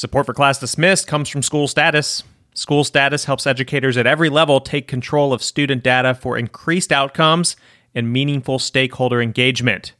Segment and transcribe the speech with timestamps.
[0.00, 2.22] Support for Class Dismissed comes from School Status.
[2.54, 7.54] School Status helps educators at every level take control of student data for increased outcomes
[7.94, 9.92] and meaningful stakeholder engagement.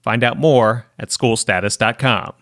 [0.00, 2.34] Find out more at schoolstatus.com.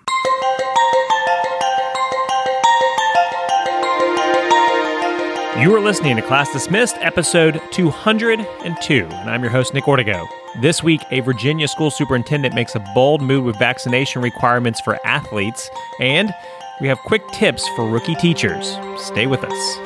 [5.58, 10.28] You are listening to Class Dismissed, episode 202, and I'm your host, Nick Ortego.
[10.60, 15.70] This week, a Virginia school superintendent makes a bold move with vaccination requirements for athletes,
[15.98, 16.34] and
[16.80, 18.76] we have quick tips for rookie teachers.
[18.98, 19.76] Stay with us.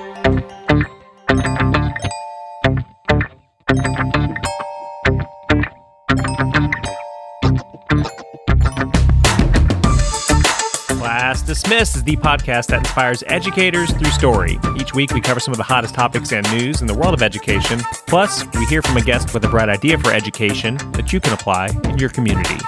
[10.99, 14.59] Class Dismissed is the podcast that inspires educators through story.
[14.77, 17.23] Each week, we cover some of the hottest topics and news in the world of
[17.23, 17.79] education.
[18.07, 21.33] Plus, we hear from a guest with a bright idea for education that you can
[21.33, 22.59] apply in your community.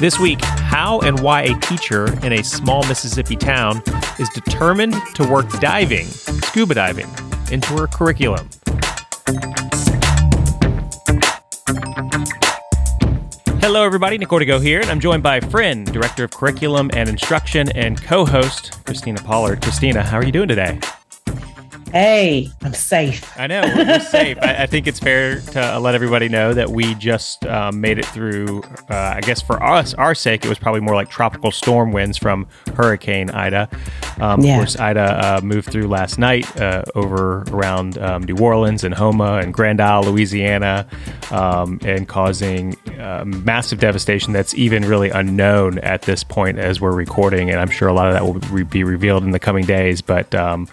[0.00, 3.82] This week, how and why a teacher in a small Mississippi town
[4.20, 7.08] is determined to work diving, scuba diving,
[7.50, 8.48] into her curriculum.
[13.60, 14.18] Hello, everybody.
[14.18, 18.24] Nick Ortego here, and I'm joined by friend, Director of Curriculum and Instruction, and co
[18.24, 19.60] host, Christina Pollard.
[19.62, 20.78] Christina, how are you doing today?
[21.92, 23.38] Hey, I'm safe.
[23.38, 24.36] I know we're, safe.
[24.42, 27.98] I, I, think it's fair to uh, let everybody know that we just um, made
[27.98, 28.62] it through.
[28.90, 32.18] Uh, I guess for us, our sake, it was probably more like tropical storm winds
[32.18, 33.70] from Hurricane Ida.
[34.20, 34.56] Um, yeah.
[34.56, 38.94] Of course, Ida uh, moved through last night uh, over around um, New Orleans and
[38.94, 40.86] Houma and Grand Isle, Louisiana,
[41.30, 42.76] um, and causing
[43.24, 47.48] massive devastation that's even really unknown at this point as we're recording.
[47.48, 50.34] And I'm sure a lot of that will be revealed in the coming days, but
[50.34, 50.68] um,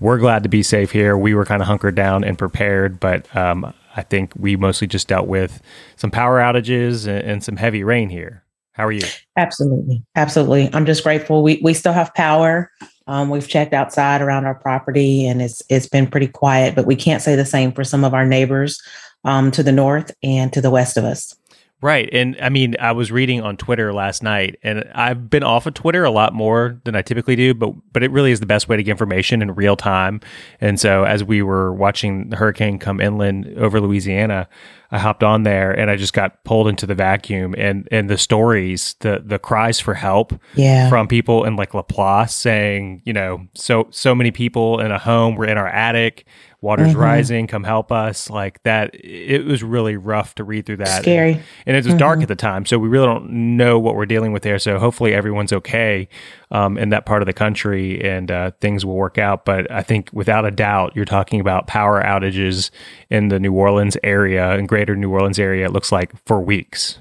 [0.00, 1.16] we're glad to be safe here.
[1.16, 5.08] We were kind of hunkered down and prepared, but um, I think we mostly just
[5.08, 5.62] dealt with
[5.96, 8.44] some power outages and, and, some heavy rain here.
[8.72, 9.06] How are you?
[9.36, 10.70] Absolutely, absolutely.
[10.72, 11.42] I'm just grateful.
[11.42, 12.70] We we still have power.
[13.06, 16.74] Um, we've checked outside around our property, and it's it's been pretty quiet.
[16.74, 18.80] But we can't say the same for some of our neighbors
[19.24, 21.34] um, to the north and to the west of us.
[21.82, 22.10] Right.
[22.12, 25.72] And I mean, I was reading on Twitter last night and I've been off of
[25.72, 28.68] Twitter a lot more than I typically do, but but it really is the best
[28.68, 30.20] way to get information in real time.
[30.60, 34.46] And so as we were watching the hurricane come inland over Louisiana,
[34.92, 38.18] I hopped on there and I just got pulled into the vacuum and and the
[38.18, 40.88] stories, the the cries for help yeah.
[40.88, 45.36] from people in like Laplace saying, you know, so so many people in a home,
[45.36, 46.26] we're in our attic
[46.62, 47.00] water's mm-hmm.
[47.00, 51.32] rising come help us like that it was really rough to read through that scary
[51.32, 51.96] and, and it was mm-hmm.
[51.96, 54.78] dark at the time so we really don't know what we're dealing with there so
[54.78, 56.06] hopefully everyone's okay
[56.50, 59.82] um, in that part of the country and uh, things will work out but i
[59.82, 62.70] think without a doubt you're talking about power outages
[63.08, 66.98] in the new orleans area and greater new orleans area looks like for weeks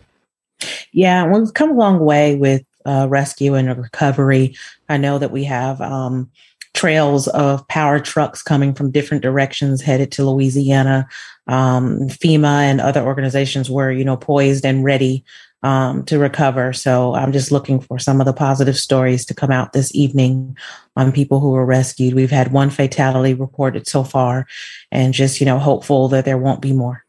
[0.92, 4.54] yeah we've come a long way with uh, rescue and recovery
[4.90, 6.30] i know that we have um,
[6.74, 11.08] trails of power trucks coming from different directions headed to Louisiana.
[11.48, 15.26] Um, FEMA and other organizations were, you know, poised and ready
[15.64, 16.72] um, to recover.
[16.74, 20.56] So I'm just looking for some of the positive stories to come out this evening
[20.96, 22.14] on people who were rescued.
[22.14, 24.48] We've had one fatality reported so far,
[24.92, 27.04] and just, you know, hopeful that there won't be more.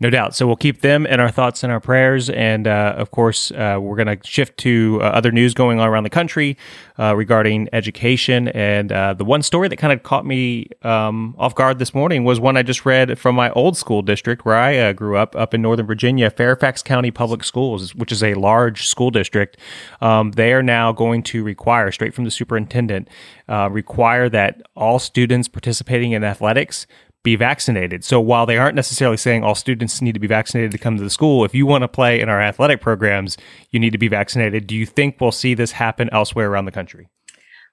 [0.00, 0.32] No doubt.
[0.36, 2.30] So we'll keep them in our thoughts and our prayers.
[2.30, 5.88] And uh, of course, uh, we're going to shift to uh, other news going on
[5.88, 6.56] around the country
[7.00, 8.46] uh, regarding education.
[8.48, 12.22] And uh, the one story that kind of caught me um, off guard this morning
[12.22, 15.34] was one I just read from my old school district where I uh, grew up,
[15.34, 19.56] up in Northern Virginia, Fairfax County Public Schools, which is a large school district.
[20.00, 23.08] Um, they are now going to require, straight from the superintendent,
[23.48, 26.86] require that all students participating in athletics
[27.28, 28.04] be vaccinated.
[28.04, 31.02] So while they aren't necessarily saying all students need to be vaccinated to come to
[31.02, 33.36] the school, if you want to play in our athletic programs,
[33.70, 34.66] you need to be vaccinated.
[34.66, 37.08] Do you think we'll see this happen elsewhere around the country?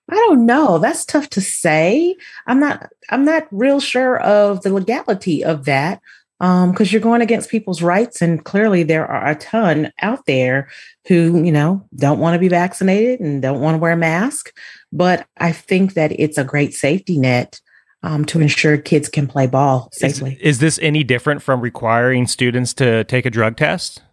[0.10, 0.78] I don't know.
[0.78, 2.16] That's tough to say.
[2.48, 6.02] I'm not I'm not real sure of the legality of that.
[6.42, 10.68] Um, because you're going against people's rights, and clearly there are a ton out there
[11.08, 14.52] who, you know, don't want to be vaccinated and don't want to wear a mask.
[14.92, 17.62] But I think that it's a great safety net
[18.06, 20.34] um, to ensure kids can play ball safely.
[20.34, 24.04] Is, is, this any different from requiring students to take a drug test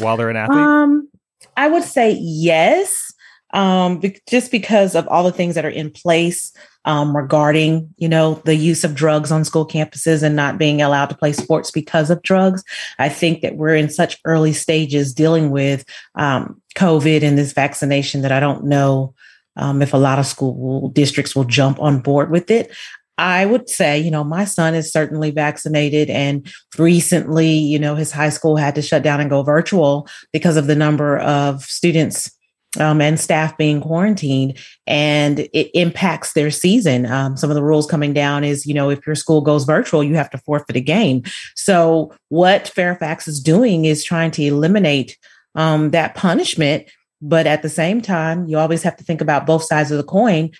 [0.00, 0.58] while they're an athlete?
[0.58, 1.08] Um,
[1.56, 3.12] I would say yes,
[3.54, 6.52] um, be- just because of all the things that are in place
[6.84, 11.06] um, regarding, you know, the use of drugs on school campuses and not being allowed
[11.10, 12.64] to play sports because of drugs.
[12.98, 15.84] I think that we're in such early stages dealing with
[16.16, 19.14] um, COVID and this vaccination that I don't know
[19.56, 22.70] um, if a lot of school districts will jump on board with it.
[23.18, 26.46] I would say, you know, my son is certainly vaccinated, and
[26.78, 30.66] recently, you know, his high school had to shut down and go virtual because of
[30.66, 32.30] the number of students
[32.78, 37.06] um, and staff being quarantined, and it impacts their season.
[37.06, 40.04] Um, some of the rules coming down is, you know, if your school goes virtual,
[40.04, 41.22] you have to forfeit a game.
[41.54, 45.16] So, what Fairfax is doing is trying to eliminate
[45.54, 46.86] um, that punishment.
[47.22, 50.04] But at the same time, you always have to think about both sides of the
[50.04, 50.50] coin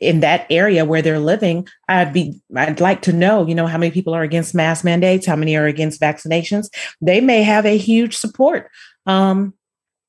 [0.00, 3.76] in that area where they're living i'd be i'd like to know you know how
[3.76, 6.68] many people are against mask mandates how many are against vaccinations
[7.02, 8.70] they may have a huge support
[9.06, 9.54] um,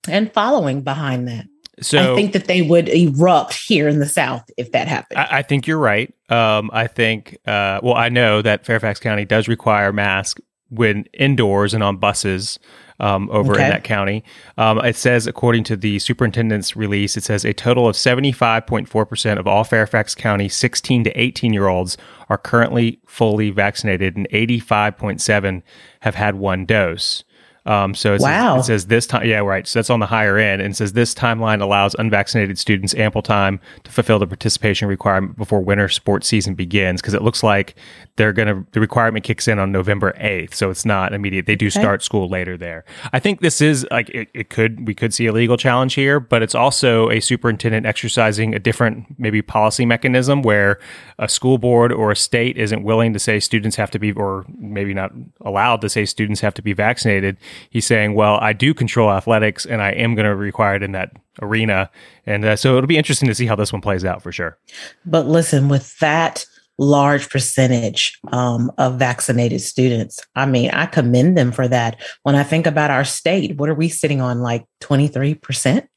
[0.09, 1.45] and following behind that.
[1.79, 5.19] So I think that they would erupt here in the South if that happened.
[5.19, 6.11] I, I think you're right.
[6.27, 11.75] Um, I think, uh, well, I know that Fairfax County does require masks when indoors
[11.75, 12.57] and on buses
[12.99, 13.63] um, over okay.
[13.63, 14.23] in that county.
[14.57, 19.47] Um, it says, according to the superintendent's release, it says a total of 75.4% of
[19.47, 21.97] all Fairfax County 16 to 18 year olds
[22.29, 25.61] are currently fully vaccinated, and 85.7
[26.01, 27.23] have had one dose.
[27.67, 28.55] Um, so it, wow.
[28.55, 29.67] says, it says this time, yeah, right.
[29.67, 33.59] So that's on the higher end, and says this timeline allows unvaccinated students ample time
[33.83, 37.01] to fulfill the participation requirement before winter sports season begins.
[37.01, 37.75] Because it looks like
[38.15, 41.45] they're gonna the requirement kicks in on November eighth, so it's not immediate.
[41.45, 41.79] They do okay.
[41.79, 42.85] start school later there.
[43.11, 46.19] I think this is like it, it could we could see a legal challenge here,
[46.19, 50.79] but it's also a superintendent exercising a different maybe policy mechanism where
[51.19, 54.45] a school board or a state isn't willing to say students have to be, or
[54.57, 55.11] maybe not
[55.41, 57.37] allowed to say students have to be vaccinated
[57.69, 60.91] he's saying, well, I do control athletics and I am going to require it in
[60.93, 61.11] that
[61.41, 61.89] arena.
[62.25, 64.57] And uh, so it'll be interesting to see how this one plays out for sure.
[65.05, 66.45] But listen, with that
[66.79, 71.99] large percentage um, of vaccinated students, I mean, I commend them for that.
[72.23, 75.87] When I think about our state, what are we sitting on, like 23%?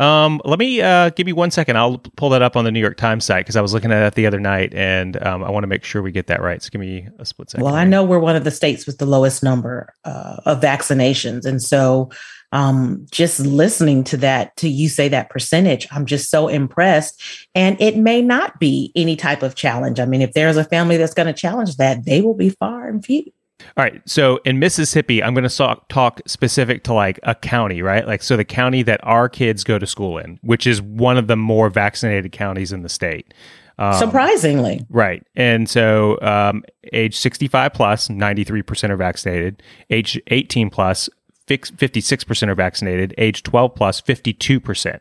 [0.00, 1.76] Um, let me uh, give you one second.
[1.76, 4.00] I'll pull that up on the New York Times site because I was looking at
[4.00, 6.62] that the other night, and um, I want to make sure we get that right.
[6.62, 7.64] So give me a split second.
[7.64, 11.44] Well, I know we're one of the states with the lowest number uh, of vaccinations,
[11.44, 12.10] and so
[12.52, 17.22] um, just listening to that, to you say that percentage, I'm just so impressed.
[17.54, 20.00] And it may not be any type of challenge.
[20.00, 22.88] I mean, if there's a family that's going to challenge that, they will be far
[22.88, 23.30] and few.
[23.76, 24.00] All right.
[24.08, 28.06] So in Mississippi, I'm going to talk specific to like a county, right?
[28.06, 31.26] Like, so the county that our kids go to school in, which is one of
[31.26, 33.32] the more vaccinated counties in the state.
[33.78, 34.84] Um, Surprisingly.
[34.90, 35.26] Right.
[35.34, 39.62] And so, um, age 65 plus, 93% are vaccinated.
[39.88, 41.08] Age 18 plus,
[41.48, 43.14] 56% are vaccinated.
[43.16, 45.00] Age 12 plus, 52%.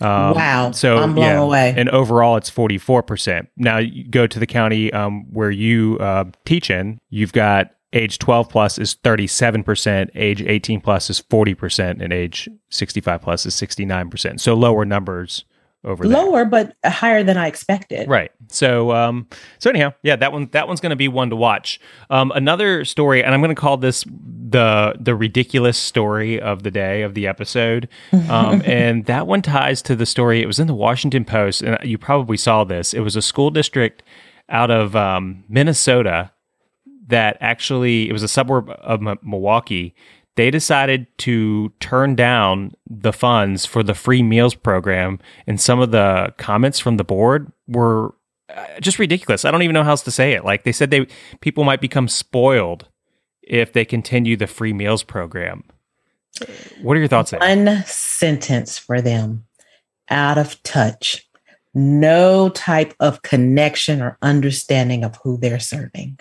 [0.00, 0.70] Um, wow.
[0.72, 1.74] So I'm blown yeah, away.
[1.76, 3.46] And overall, it's 44%.
[3.56, 8.18] Now, you go to the county um, where you uh, teach in, you've got age
[8.18, 14.40] 12 plus is 37%, age 18 plus is 40%, and age 65 plus is 69%.
[14.40, 15.44] So lower numbers
[15.84, 18.08] over lower, but higher than I expected.
[18.08, 18.32] Right.
[18.48, 21.80] So, um, so anyhow, yeah, that one, that one's going to be one to watch.
[22.10, 26.70] Um, another story, and I'm going to call this the the ridiculous story of the
[26.70, 27.88] day of the episode,
[28.28, 30.42] um, and that one ties to the story.
[30.42, 32.92] It was in the Washington Post, and you probably saw this.
[32.92, 34.02] It was a school district
[34.48, 36.32] out of um, Minnesota
[37.08, 39.94] that actually it was a suburb of M- Milwaukee.
[40.36, 45.90] They decided to turn down the funds for the free meals program, and some of
[45.90, 48.14] the comments from the board were
[48.54, 49.44] uh, just ridiculous.
[49.44, 50.44] I don't even know how else to say it.
[50.44, 51.08] Like they said, they
[51.40, 52.88] people might become spoiled
[53.42, 55.64] if they continue the free meals program.
[56.82, 57.32] What are your thoughts?
[57.32, 57.82] One there?
[57.84, 59.44] sentence for them:
[60.08, 61.28] out of touch
[61.74, 66.18] no type of connection or understanding of who they're serving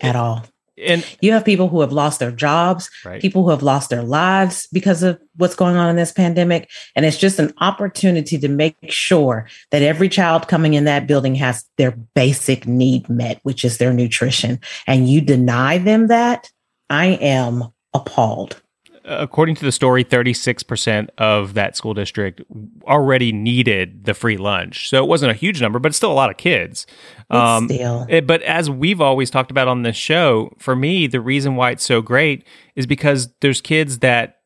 [0.00, 0.44] at all.
[0.80, 3.20] And you have people who have lost their jobs, right.
[3.20, 6.70] people who have lost their lives because of what's going on in this pandemic.
[6.94, 11.34] And it's just an opportunity to make sure that every child coming in that building
[11.36, 14.60] has their basic need met, which is their nutrition.
[14.86, 16.50] And you deny them that,
[16.90, 18.62] I am appalled
[19.08, 22.42] according to the story, 36% of that school district
[22.84, 24.88] already needed the free lunch.
[24.88, 26.86] So it wasn't a huge number, but it's still a lot of kids.
[27.30, 28.06] Um, still.
[28.08, 31.70] It, but as we've always talked about on this show, for me, the reason why
[31.70, 32.46] it's so great
[32.76, 34.38] is because there's kids that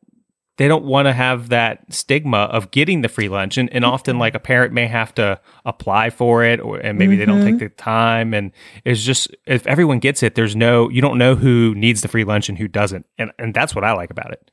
[0.57, 4.19] they don't want to have that stigma of getting the free lunch and, and often
[4.19, 7.19] like a parent may have to apply for it or and maybe mm-hmm.
[7.19, 7.65] they don't take mm-hmm.
[7.65, 8.51] the time and
[8.85, 12.23] it's just if everyone gets it there's no you don't know who needs the free
[12.23, 14.51] lunch and who doesn't and and that's what i like about it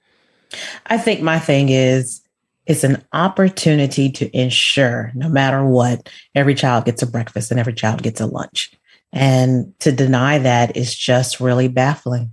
[0.87, 2.23] I think my thing is
[2.67, 7.75] it's an opportunity to ensure no matter what, every child gets a breakfast and every
[7.75, 8.73] child gets a lunch.
[9.13, 12.31] And to deny that is just really baffling.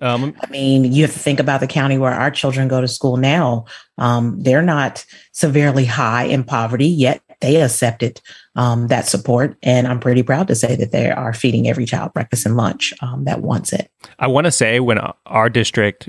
[0.00, 2.88] Um, I mean, you have to think about the county where our children go to
[2.88, 3.66] school now.
[3.98, 8.20] Um, they're not severely high in poverty, yet they accepted
[8.56, 9.56] um, that support.
[9.62, 12.94] And I'm pretty proud to say that they are feeding every child breakfast and lunch
[13.00, 13.90] um, that wants it.
[14.18, 16.08] I want to say when our district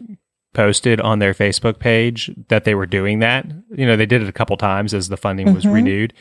[0.54, 3.46] posted on their Facebook page that they were doing that.
[3.76, 5.56] You know, they did it a couple times as the funding mm-hmm.
[5.56, 6.14] was renewed.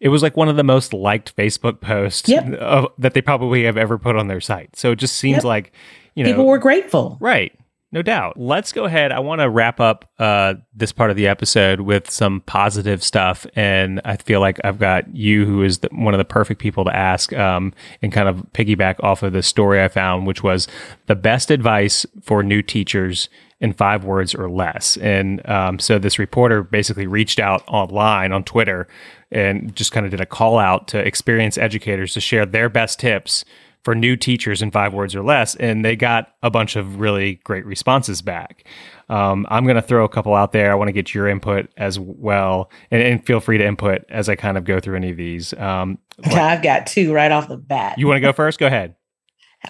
[0.00, 2.50] It was like one of the most liked Facebook posts yep.
[2.54, 4.74] of, that they probably have ever put on their site.
[4.76, 5.44] So it just seems yep.
[5.44, 5.72] like,
[6.14, 7.18] you know, people were grateful.
[7.20, 7.52] Right.
[7.92, 8.38] No doubt.
[8.38, 9.10] Let's go ahead.
[9.10, 13.46] I want to wrap up uh, this part of the episode with some positive stuff,
[13.56, 16.84] and I feel like I've got you, who is the, one of the perfect people
[16.84, 20.68] to ask, um, and kind of piggyback off of the story I found, which was
[21.06, 23.28] the best advice for new teachers
[23.60, 24.96] in five words or less.
[24.98, 28.86] And um, so this reporter basically reached out online on Twitter
[29.32, 33.00] and just kind of did a call out to experienced educators to share their best
[33.00, 33.44] tips
[33.84, 37.36] for new teachers in five words or less, and they got a bunch of really
[37.44, 38.66] great responses back.
[39.08, 40.70] Um, I'm going to throw a couple out there.
[40.70, 44.28] I want to get your input as well, and, and, feel free to input as
[44.28, 45.52] I kind of go through any of these.
[45.54, 47.98] Um, I've got two right off the bat.
[47.98, 48.58] You want to go first?
[48.58, 48.94] Go ahead.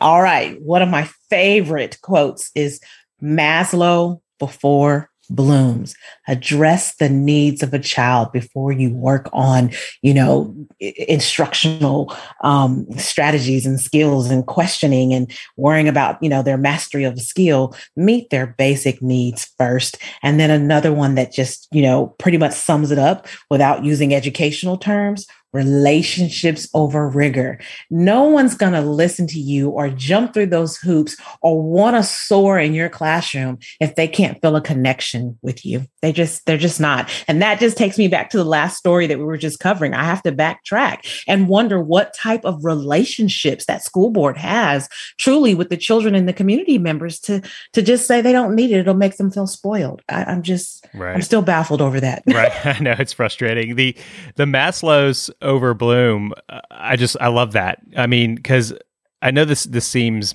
[0.01, 0.61] All right.
[0.61, 2.81] One of my favorite quotes is
[3.23, 5.95] Maslow before Bloom's.
[6.29, 9.71] Address the needs of a child before you work on
[10.03, 16.59] you know instructional um, strategies and skills and questioning and worrying about you know their
[16.59, 17.75] mastery of a skill.
[17.97, 19.99] Meet their basic needs first.
[20.23, 24.15] And then another one that just you know pretty much sums it up without using
[24.15, 27.59] educational terms relationships over rigor.
[27.91, 32.03] No one's going to listen to you or jump through those hoops or want to
[32.03, 35.87] soar in your classroom if they can't feel a connection with you.
[36.03, 37.11] They just, they're just not.
[37.27, 39.95] And that just takes me back to the last story that we were just covering.
[39.95, 44.89] I have to backtrack and wonder what type of relationships that school board has
[45.19, 47.43] truly with the children and the community members to,
[47.73, 48.79] to just say they don't need it.
[48.79, 50.03] It'll make them feel spoiled.
[50.09, 51.15] I, am just, right.
[51.15, 52.23] I'm still baffled over that.
[52.27, 52.53] right.
[52.67, 53.75] I know it's frustrating.
[53.75, 53.97] The,
[54.37, 56.33] the Maslow's over Bloom.
[56.71, 57.81] I just I love that.
[57.97, 58.73] I mean, because
[59.23, 60.35] I know this this seems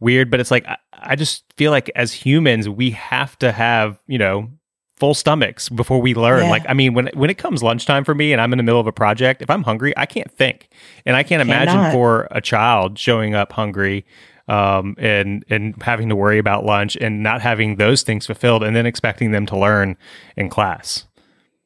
[0.00, 3.98] weird, but it's like I, I just feel like as humans we have to have
[4.06, 4.50] you know
[4.98, 6.44] full stomachs before we learn.
[6.44, 6.50] Yeah.
[6.50, 8.80] Like, I mean, when when it comes lunchtime for me and I'm in the middle
[8.80, 10.70] of a project, if I'm hungry, I can't think,
[11.06, 11.62] and I can't Cannot.
[11.62, 14.04] imagine for a child showing up hungry
[14.48, 18.74] um, and and having to worry about lunch and not having those things fulfilled, and
[18.74, 19.96] then expecting them to learn
[20.36, 21.06] in class.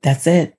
[0.02, 0.54] That's it.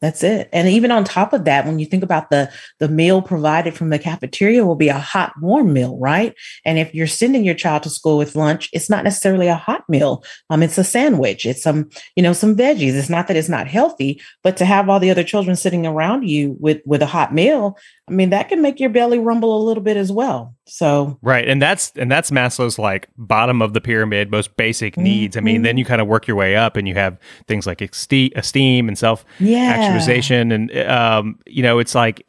[0.00, 0.48] That's it.
[0.52, 3.90] And even on top of that, when you think about the the meal provided from
[3.90, 6.34] the cafeteria will be a hot warm meal, right?
[6.64, 9.86] And if you're sending your child to school with lunch, it's not necessarily a hot
[9.88, 10.24] meal.
[10.48, 11.44] Um it's a sandwich.
[11.44, 12.94] It's some, you know, some veggies.
[12.94, 16.26] It's not that it's not healthy, but to have all the other children sitting around
[16.26, 17.76] you with with a hot meal,
[18.10, 20.56] I mean, that can make your belly rumble a little bit as well.
[20.66, 25.02] So right, and that's and that's Maslow's like bottom of the pyramid, most basic mm-hmm.
[25.04, 25.36] needs.
[25.36, 27.80] I mean, then you kind of work your way up, and you have things like
[27.80, 32.28] esteem and self actualization, and um, you know, it's like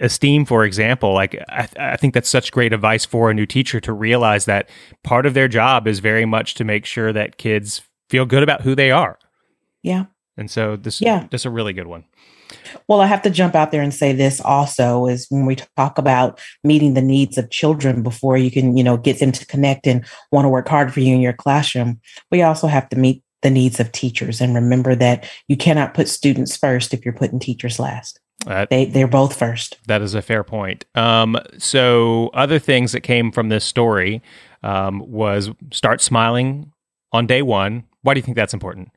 [0.00, 1.12] esteem, for example.
[1.12, 4.70] Like I, I think that's such great advice for a new teacher to realize that
[5.04, 8.62] part of their job is very much to make sure that kids feel good about
[8.62, 9.18] who they are.
[9.82, 10.06] Yeah.
[10.36, 12.04] And so this, yeah, this is a really good one.
[12.88, 15.98] Well, I have to jump out there and say this also is when we talk
[15.98, 19.86] about meeting the needs of children before you can, you know, get them to connect
[19.86, 23.22] and want to work hard for you in your classroom, we also have to meet
[23.42, 27.38] the needs of teachers and remember that you cannot put students first if you're putting
[27.38, 28.20] teachers last.
[28.46, 29.76] Uh, they they're both first.
[29.86, 30.86] That is a fair point.
[30.94, 34.22] Um, so other things that came from this story
[34.62, 36.72] um, was start smiling
[37.12, 37.84] on day one.
[38.02, 38.92] Why do you think that's important?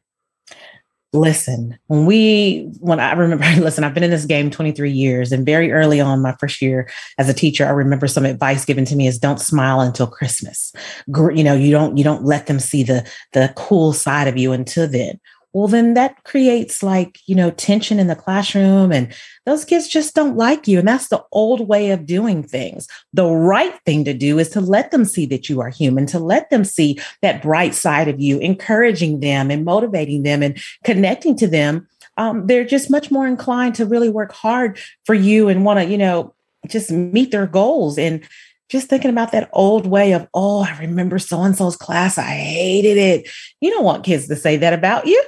[1.13, 5.46] Listen, when we, when I remember, listen, I've been in this game 23 years and
[5.46, 8.96] very early on my first year as a teacher, I remember some advice given to
[8.96, 10.74] me is don't smile until Christmas.
[11.08, 14.51] You know, you don't, you don't let them see the, the cool side of you
[14.51, 15.20] until then
[15.53, 19.13] well then that creates like you know tension in the classroom and
[19.45, 23.25] those kids just don't like you and that's the old way of doing things the
[23.25, 26.50] right thing to do is to let them see that you are human to let
[26.50, 31.48] them see that bright side of you encouraging them and motivating them and connecting to
[31.48, 35.79] them um, they're just much more inclined to really work hard for you and want
[35.79, 36.33] to you know
[36.67, 38.25] just meet their goals and
[38.69, 42.17] just thinking about that old way of, oh, I remember so and so's class.
[42.17, 43.29] I hated it.
[43.62, 45.24] You don't want kids to say that about you.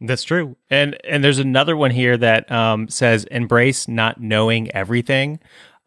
[0.00, 0.56] That's true.
[0.70, 5.40] And and there's another one here that um, says embrace not knowing everything.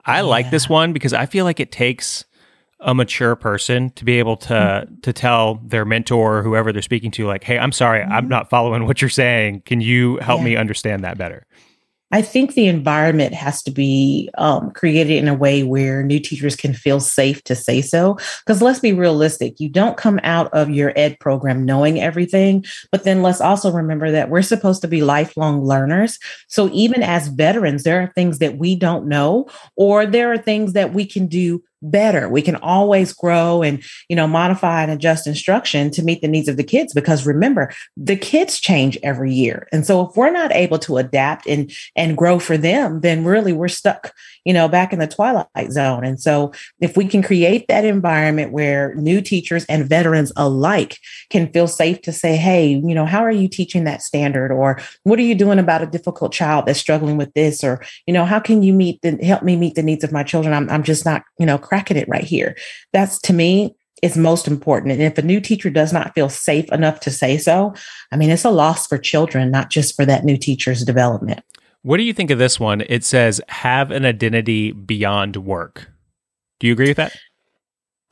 [0.05, 0.22] I yeah.
[0.22, 2.25] like this one because I feel like it takes
[2.79, 5.00] a mature person to be able to mm-hmm.
[5.00, 8.12] to tell their mentor or whoever they're speaking to like, "Hey, I'm sorry, mm-hmm.
[8.12, 9.62] I'm not following what you're saying.
[9.65, 10.46] Can you help yeah.
[10.46, 11.48] me understand that better?"
[12.13, 16.55] I think the environment has to be um, created in a way where new teachers
[16.55, 18.20] can feel safe to say so.
[18.46, 22.65] Because let's be realistic, you don't come out of your ed program knowing everything.
[22.91, 26.20] But then let's also remember that we're supposed to be lifelong learners.
[26.48, 30.74] So even as veterans, there are things that we don't know, or there are things
[30.74, 32.30] that we can do better.
[32.30, 36.48] We can always grow and, you know, modify and adjust instruction to meet the needs
[36.48, 39.68] of the kids because remember, the kids change every year.
[39.72, 43.54] And so if we're not able to adapt and and grow for them, then really
[43.54, 44.13] we're stuck,
[44.46, 46.04] you know, back in the twilight zone.
[46.04, 50.98] And so if we can create that environment where new teachers and veterans alike
[51.30, 54.80] can feel safe to say, "Hey, you know, how are you teaching that standard or
[55.04, 58.26] what are you doing about a difficult child that's struggling with this or, you know,
[58.26, 60.54] how can you meet the help me meet the needs of my children?
[60.54, 62.56] I'm I'm just not, you know, cracking it right here.
[62.92, 64.92] That's to me is most important.
[64.92, 67.74] And if a new teacher does not feel safe enough to say so,
[68.12, 71.42] I mean, it's a loss for children, not just for that new teacher's development.
[71.84, 72.82] What do you think of this one?
[72.88, 75.92] It says, have an identity beyond work.
[76.60, 77.13] Do you agree with that?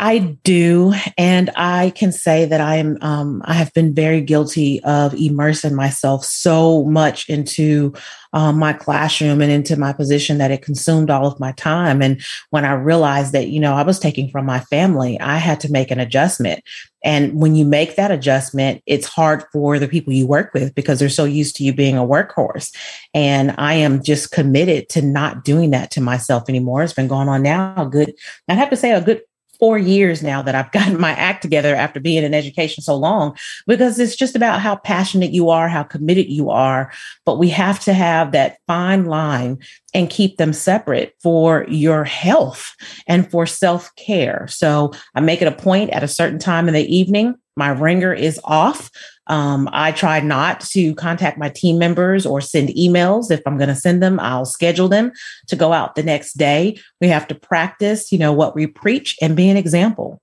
[0.03, 2.97] I do, and I can say that I am.
[3.01, 7.93] Um, I have been very guilty of immersing myself so much into
[8.33, 12.01] um, my classroom and into my position that it consumed all of my time.
[12.01, 15.59] And when I realized that, you know, I was taking from my family, I had
[15.61, 16.63] to make an adjustment.
[17.03, 20.97] And when you make that adjustment, it's hard for the people you work with because
[20.99, 22.75] they're so used to you being a workhorse.
[23.13, 26.81] And I am just committed to not doing that to myself anymore.
[26.81, 28.13] It's been going on now a good,
[28.47, 29.21] I'd have to say a good
[29.61, 33.37] four years now that I've gotten my act together after being in education so long,
[33.67, 36.91] because it's just about how passionate you are, how committed you are.
[37.25, 39.59] But we have to have that fine line
[39.93, 42.75] and keep them separate for your health
[43.07, 44.47] and for self care.
[44.49, 47.35] So I make it a point at a certain time in the evening.
[47.55, 48.89] My ringer is off.
[49.31, 53.31] Um, I try not to contact my team members or send emails.
[53.31, 55.13] If I'm going to send them, I'll schedule them
[55.47, 56.77] to go out the next day.
[56.99, 60.19] We have to practice, you know, what we preach and be an example.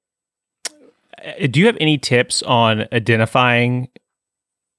[0.70, 3.88] Uh, do you have any tips on identifying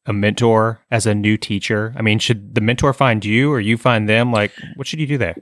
[0.05, 1.95] a mentor as a new teacher?
[1.97, 4.31] I mean, should the mentor find you or you find them?
[4.31, 5.37] Like, what should you do there?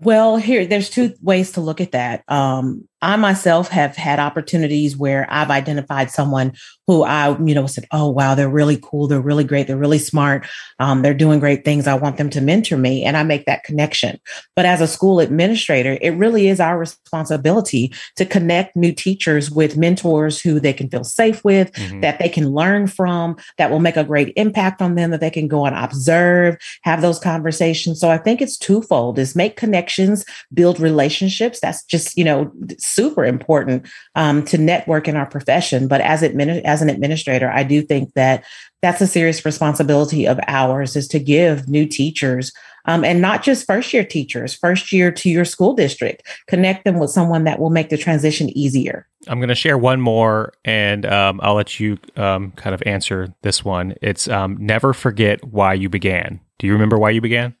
[0.00, 2.24] Well, here, there's two ways to look at that.
[2.28, 6.52] Um, I myself have had opportunities where I've identified someone
[6.86, 9.06] who I, you know, said, "Oh, wow, they're really cool.
[9.06, 9.66] They're really great.
[9.66, 10.46] They're really smart.
[10.78, 11.86] Um, they're doing great things.
[11.86, 14.18] I want them to mentor me," and I make that connection.
[14.56, 19.76] But as a school administrator, it really is our responsibility to connect new teachers with
[19.76, 22.00] mentors who they can feel safe with, mm-hmm.
[22.00, 25.30] that they can learn from, that will make a great impact on them, that they
[25.30, 28.00] can go and observe, have those conversations.
[28.00, 31.60] So I think it's twofold: is make connections, build relationships.
[31.60, 32.50] That's just you know
[32.88, 35.88] super important um, to network in our profession.
[35.88, 38.44] But as admin, as an administrator, I do think that
[38.82, 42.52] that's a serious responsibility of ours is to give new teachers
[42.88, 46.98] um, and not just first year teachers, first year to your school district, connect them
[46.98, 49.06] with someone that will make the transition easier.
[49.26, 53.34] I'm going to share one more and um, I'll let you um, kind of answer
[53.42, 53.94] this one.
[54.00, 56.40] It's um, never forget why you began.
[56.58, 57.54] Do you remember why you began?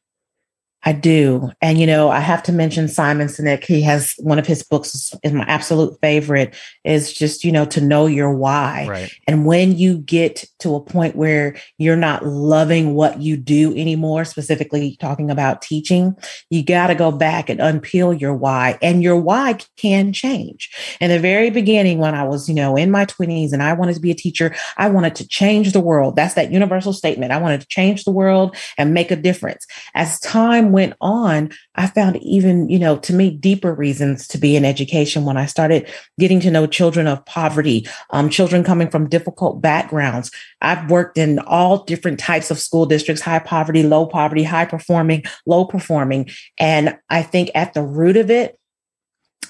[0.84, 1.50] I do.
[1.60, 3.64] And, you know, I have to mention Simon Sinek.
[3.64, 7.80] He has one of his books is my absolute favorite is just, you know, to
[7.80, 8.86] know your why.
[8.88, 9.12] Right.
[9.26, 14.24] And when you get to a point where you're not loving what you do anymore,
[14.24, 16.14] specifically talking about teaching,
[16.48, 18.78] you got to go back and unpeel your why.
[18.80, 20.70] And your why can change.
[21.00, 23.94] In the very beginning, when I was, you know, in my 20s and I wanted
[23.94, 26.14] to be a teacher, I wanted to change the world.
[26.14, 27.32] That's that universal statement.
[27.32, 29.66] I wanted to change the world and make a difference.
[29.94, 34.56] As time went on, I found even, you know, to me, deeper reasons to be
[34.56, 39.08] in education when I started getting to know children of poverty, um, children coming from
[39.08, 40.30] difficult backgrounds.
[40.60, 45.24] I've worked in all different types of school districts, high poverty, low poverty, high performing,
[45.46, 46.30] low performing.
[46.58, 48.58] And I think at the root of it,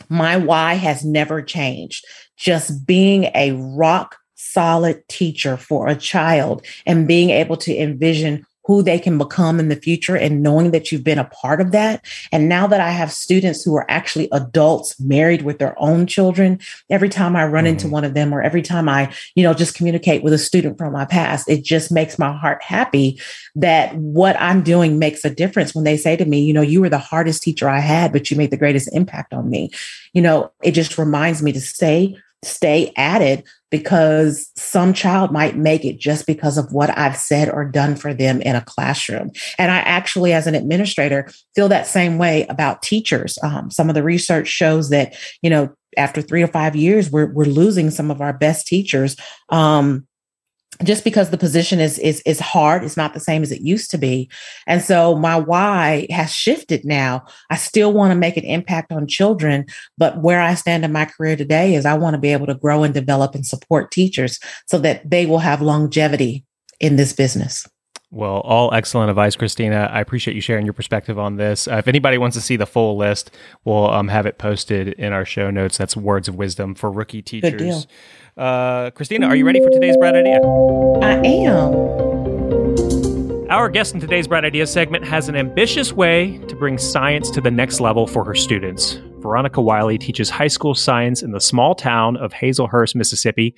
[0.08, 2.04] my why has never changed.
[2.36, 8.82] Just being a rock solid teacher for a child and being able to envision who
[8.82, 12.04] they can become in the future and knowing that you've been a part of that.
[12.30, 16.60] And now that I have students who are actually adults married with their own children,
[16.90, 17.72] every time I run mm-hmm.
[17.72, 20.76] into one of them or every time I, you know, just communicate with a student
[20.76, 23.18] from my past, it just makes my heart happy
[23.54, 26.82] that what I'm doing makes a difference when they say to me, you know, you
[26.82, 29.70] were the hardest teacher I had, but you made the greatest impact on me.
[30.12, 35.56] You know, it just reminds me to stay stay at it because some child might
[35.56, 39.30] make it just because of what I've said or done for them in a classroom.
[39.58, 43.38] And I actually, as an administrator, feel that same way about teachers.
[43.42, 47.32] Um, some of the research shows that, you know, after three or five years, we're,
[47.32, 49.16] we're losing some of our best teachers.
[49.50, 50.07] Um,
[50.82, 53.90] just because the position is is is hard it's not the same as it used
[53.90, 54.28] to be
[54.66, 59.06] and so my why has shifted now i still want to make an impact on
[59.06, 59.64] children
[59.96, 62.54] but where i stand in my career today is i want to be able to
[62.54, 66.44] grow and develop and support teachers so that they will have longevity
[66.80, 67.66] in this business
[68.10, 69.90] Well, all excellent advice, Christina.
[69.92, 71.68] I appreciate you sharing your perspective on this.
[71.68, 73.30] Uh, if anybody wants to see the full list,
[73.66, 75.76] we'll um, have it posted in our show notes.
[75.76, 77.86] That's words of wisdom for rookie teachers.
[78.38, 80.38] Uh, Christina, are you ready for today's bright idea?
[81.02, 81.74] I am.
[83.50, 87.40] Our guest in today's Bright Idea segment has an ambitious way to bring science to
[87.40, 89.00] the next level for her students.
[89.18, 93.56] Veronica Wylie teaches high school science in the small town of Hazlehurst, Mississippi.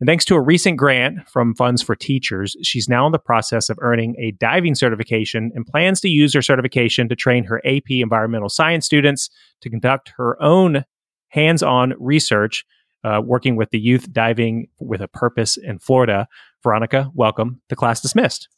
[0.00, 3.68] And thanks to a recent grant from Funds for Teachers, she's now in the process
[3.68, 7.90] of earning a diving certification and plans to use her certification to train her AP
[7.90, 10.84] environmental science students to conduct her own
[11.28, 12.64] hands on research,
[13.06, 16.26] uh, working with the Youth Diving with a Purpose in Florida.
[16.62, 17.60] Veronica, welcome.
[17.68, 18.48] The class dismissed.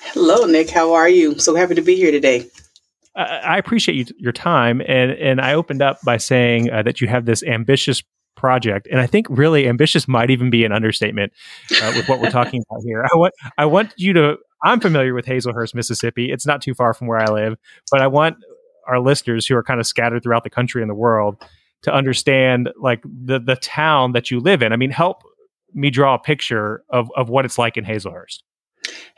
[0.00, 0.70] Hello, Nick.
[0.70, 1.38] How are you?
[1.38, 2.46] So happy to be here today.
[3.14, 7.08] I appreciate you, your time, and and I opened up by saying uh, that you
[7.08, 8.02] have this ambitious
[8.36, 11.30] project, and I think really ambitious might even be an understatement
[11.82, 13.04] uh, with what we're talking about here.
[13.04, 14.38] I want I want you to.
[14.64, 16.32] I'm familiar with Hazlehurst, Mississippi.
[16.32, 17.58] It's not too far from where I live,
[17.90, 18.38] but I want
[18.88, 21.36] our listeners who are kind of scattered throughout the country and the world
[21.82, 24.72] to understand like the the town that you live in.
[24.72, 25.22] I mean, help
[25.74, 28.42] me draw a picture of of what it's like in Hazlehurst.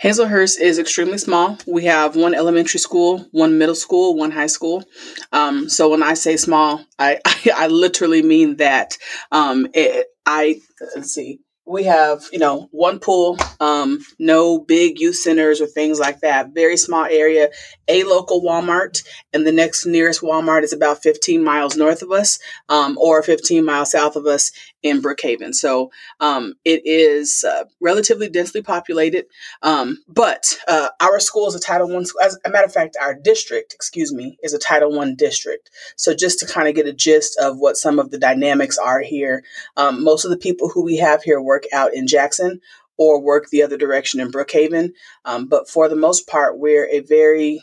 [0.02, 1.56] Hazlehurst is extremely small.
[1.66, 4.84] We have one elementary school, one middle school, one high school.
[5.32, 8.98] Um, so when I say small, I, I, I literally mean that.
[9.32, 10.60] Um, it, I
[10.94, 15.98] let's see we have you know one pool um, no big youth centers or things
[15.98, 16.50] like that.
[16.54, 17.50] Very small area
[17.88, 22.38] a local walmart and the next nearest walmart is about 15 miles north of us
[22.68, 24.52] um, or 15 miles south of us
[24.84, 29.26] in brookhaven so um, it is uh, relatively densely populated
[29.62, 32.22] um, but uh, our school is a title one school.
[32.22, 36.14] as a matter of fact our district excuse me is a title one district so
[36.14, 39.42] just to kind of get a gist of what some of the dynamics are here
[39.76, 42.60] um, most of the people who we have here work out in Jackson
[42.96, 44.92] or work the other direction in Brookhaven.
[45.24, 47.60] Um, but for the most part, we're a very,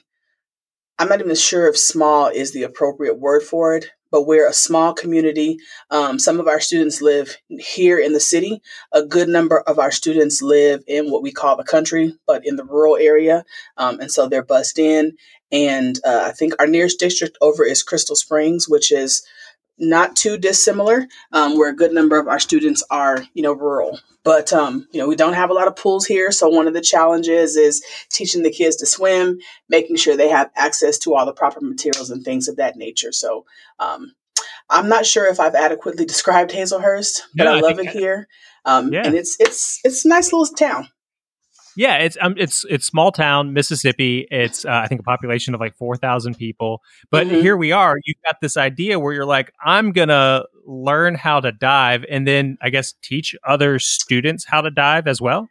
[0.99, 4.53] I'm not even sure if small is the appropriate word for it, but we're a
[4.53, 5.57] small community.
[5.89, 8.61] Um, some of our students live here in the city.
[8.91, 12.57] A good number of our students live in what we call the country, but in
[12.57, 13.43] the rural area.
[13.77, 15.13] Um, and so they're bussed in.
[15.51, 19.25] And uh, I think our nearest district over is Crystal Springs, which is
[19.81, 23.99] not too dissimilar, um, where a good number of our students are, you know, rural.
[24.23, 26.75] But um, you know, we don't have a lot of pools here, so one of
[26.75, 31.25] the challenges is teaching the kids to swim, making sure they have access to all
[31.25, 33.11] the proper materials and things of that nature.
[33.11, 33.45] So
[33.79, 34.13] um,
[34.69, 38.27] I'm not sure if I've adequately described Hazlehurst, but yeah, I love I it here,
[38.63, 39.05] um, yeah.
[39.05, 40.87] and it's it's it's a nice little town.
[41.75, 44.27] Yeah, it's um, it's it's small town Mississippi.
[44.29, 46.81] It's uh, I think a population of like four thousand people.
[47.09, 47.41] But mm-hmm.
[47.41, 47.97] here we are.
[48.03, 52.57] You've got this idea where you're like, I'm gonna learn how to dive, and then
[52.61, 55.47] I guess teach other students how to dive as well.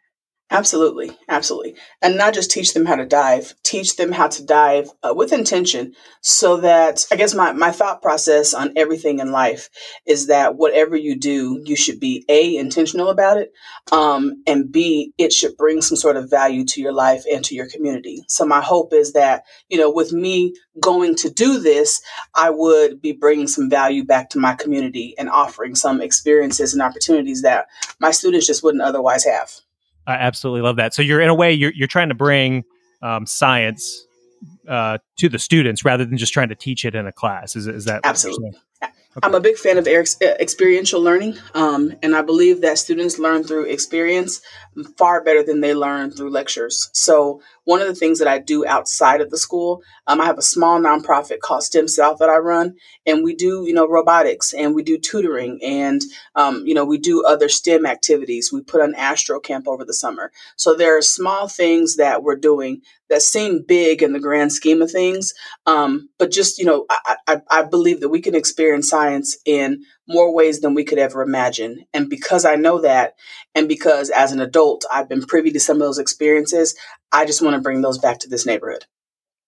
[0.53, 1.77] Absolutely, absolutely.
[2.01, 5.31] And not just teach them how to dive, teach them how to dive uh, with
[5.31, 9.69] intention so that I guess my, my thought process on everything in life
[10.05, 13.53] is that whatever you do, you should be A, intentional about it,
[13.93, 17.55] um, and B, it should bring some sort of value to your life and to
[17.55, 18.21] your community.
[18.27, 22.01] So my hope is that, you know, with me going to do this,
[22.35, 26.81] I would be bringing some value back to my community and offering some experiences and
[26.81, 27.67] opportunities that
[28.01, 29.49] my students just wouldn't otherwise have.
[30.07, 30.93] I absolutely love that.
[30.93, 32.63] So you're in a way you're you're trying to bring
[33.01, 34.05] um, science
[34.67, 37.55] uh, to the students rather than just trying to teach it in a class.
[37.55, 38.51] Is is that absolutely?
[39.13, 39.27] Okay.
[39.27, 43.43] I'm a big fan of Eric's experiential learning, um, and I believe that students learn
[43.43, 44.39] through experience
[44.97, 46.89] far better than they learn through lectures.
[46.93, 50.37] So, one of the things that I do outside of the school, um, I have
[50.37, 54.53] a small nonprofit called STEM South that I run, and we do, you know, robotics
[54.53, 56.01] and we do tutoring, and
[56.35, 58.51] um, you know, we do other STEM activities.
[58.51, 60.31] We put on Astro Camp over the summer.
[60.55, 64.81] So there are small things that we're doing that seem big in the grand scheme
[64.81, 65.33] of things,
[65.65, 69.83] um, but just you know, I, I, I believe that we can experience science in
[70.07, 71.85] more ways than we could ever imagine.
[71.93, 73.15] And because I know that,
[73.55, 76.75] and because as an adult I've been privy to some of those experiences,
[77.11, 78.85] I just want to bring those back to this neighborhood.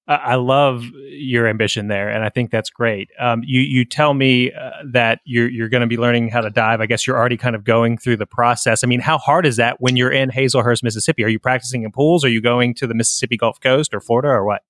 [0.06, 3.10] I love your ambition there, and I think that's great.
[3.18, 6.50] Um, you you tell me uh, that you're you're going to be learning how to
[6.50, 6.82] dive.
[6.82, 8.84] I guess you're already kind of going through the process.
[8.84, 11.24] I mean, how hard is that when you're in Hazlehurst, Mississippi?
[11.24, 12.26] Are you practicing in pools?
[12.26, 14.63] Are you going to the Mississippi Gulf Coast or Florida or what?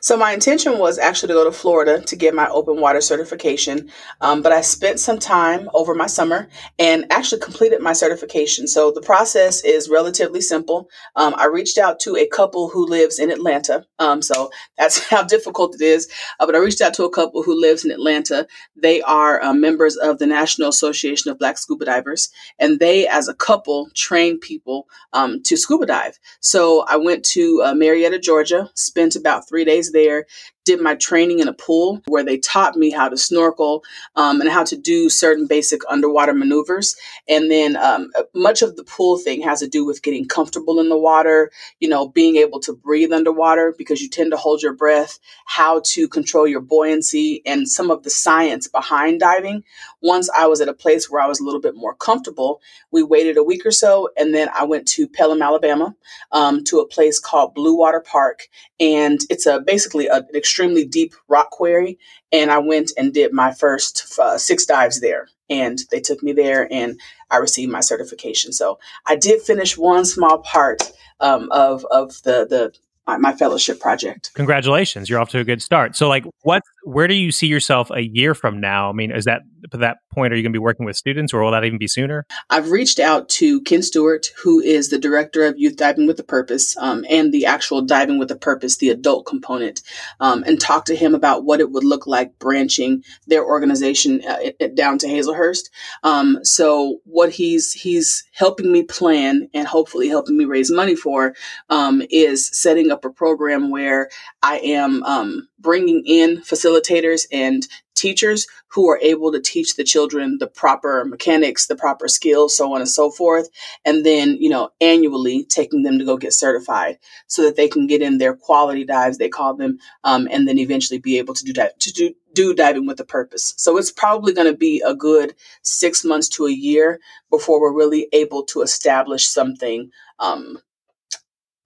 [0.00, 3.90] So my intention was actually to go to Florida to get my open water certification,
[4.20, 8.66] um, but I spent some time over my summer and actually completed my certification.
[8.66, 10.88] So the process is relatively simple.
[11.16, 15.22] Um, I reached out to a couple who lives in Atlanta, um, so that's how
[15.22, 16.08] difficult it is.
[16.38, 18.46] Uh, but I reached out to a couple who lives in Atlanta.
[18.76, 23.28] They are uh, members of the National Association of Black Scuba Divers, and they, as
[23.28, 26.18] a couple, train people um, to scuba dive.
[26.40, 30.26] So I went to uh, Marietta, Georgia, spent about three days there,
[30.64, 33.82] did my training in a pool where they taught me how to snorkel
[34.16, 36.96] um, and how to do certain basic underwater maneuvers.
[37.28, 40.88] And then um, much of the pool thing has to do with getting comfortable in
[40.88, 44.74] the water, you know, being able to breathe underwater because you tend to hold your
[44.74, 49.64] breath, how to control your buoyancy, and some of the science behind diving.
[50.02, 53.02] Once I was at a place where I was a little bit more comfortable, we
[53.02, 55.94] waited a week or so, and then I went to Pelham, Alabama,
[56.32, 58.48] um, to a place called Blue Water Park,
[58.82, 61.98] and it's a basically a, an extremely deep rock quarry.
[62.32, 65.28] And I went and did my first uh, six dives there.
[65.48, 66.98] And they took me there and
[67.30, 68.52] I received my certification.
[68.52, 70.82] So I did finish one small part
[71.20, 72.72] um, of, of the, the
[73.06, 74.30] my fellowship project.
[74.34, 75.96] Congratulations, you're off to a good start.
[75.96, 78.88] So, like, what, where do you see yourself a year from now?
[78.88, 79.42] I mean, is that
[79.72, 81.78] at that point, are you going to be working with students, or will that even
[81.78, 82.26] be sooner?
[82.50, 86.24] I've reached out to Ken Stewart, who is the director of Youth Diving with a
[86.24, 89.82] Purpose, um, and the actual Diving with a Purpose, the adult component,
[90.20, 94.66] um, and talked to him about what it would look like branching their organization uh,
[94.74, 95.70] down to Hazlehurst.
[96.02, 101.34] Um, so, what he's he's helping me plan and hopefully helping me raise money for
[101.70, 104.08] um, is setting up a program where
[104.42, 110.38] I am um, bringing in facilitators and teachers who are able to teach the children
[110.40, 113.48] the proper mechanics, the proper skills, so on and so forth.
[113.84, 117.86] And then, you know, annually taking them to go get certified so that they can
[117.86, 121.44] get in their quality dives, they call them, um, and then eventually be able to
[121.44, 123.54] do that, to do, do diving with a purpose.
[123.56, 126.98] So it's probably going to be a good six months to a year
[127.30, 130.58] before we're really able to establish something um,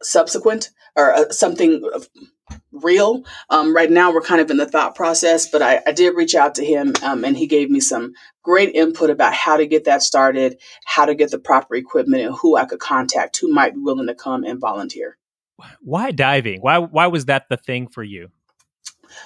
[0.03, 1.89] subsequent or uh, something
[2.73, 3.25] real.
[3.51, 6.35] Um, right now, we're kind of in the thought process, but I, I did reach
[6.35, 9.85] out to him um, and he gave me some great input about how to get
[9.85, 13.75] that started, how to get the proper equipment, and who I could contact who might
[13.75, 15.19] be willing to come and volunteer.
[15.81, 16.61] Why diving?
[16.61, 18.31] Why why was that the thing for you?